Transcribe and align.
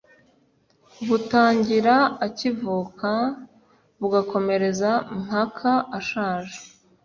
butangira 1.07 1.95
akivuka, 2.27 3.11
bugakomereza 3.99 4.91
mpaka 5.23 5.71
ashaje 5.99 6.57